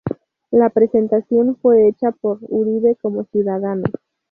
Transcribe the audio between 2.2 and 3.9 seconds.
Uribe como ciudadano.